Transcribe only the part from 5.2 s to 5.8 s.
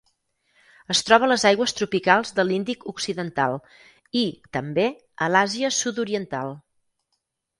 a l'Àsia